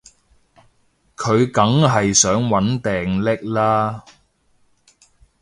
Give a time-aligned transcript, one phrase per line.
[1.15, 4.01] 佢梗係想搵掟匿喇